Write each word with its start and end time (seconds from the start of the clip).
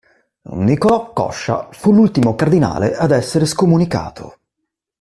Niccolò 0.55 1.13
Coscia 1.13 1.67
fu 1.71 1.93
l'ultimo 1.93 2.33
cardinale 2.33 2.95
ad 2.95 3.11
essere 3.11 3.45
scomunicato. 3.45 4.39